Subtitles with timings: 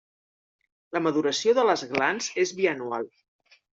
[0.95, 3.07] La maduració de les glans és bianual.